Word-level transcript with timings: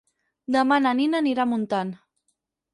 Demà 0.55 0.79
na 0.87 0.95
Nina 1.01 1.21
anirà 1.25 1.45
a 1.45 1.49
Montant. 1.53 1.95